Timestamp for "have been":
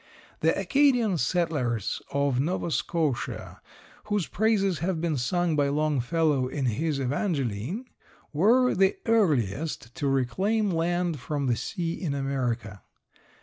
4.79-5.15